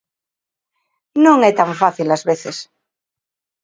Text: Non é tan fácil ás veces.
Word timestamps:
Non 1.25 1.37
é 1.49 1.51
tan 1.59 1.71
fácil 1.81 2.07
ás 2.15 2.23
veces. 2.29 2.57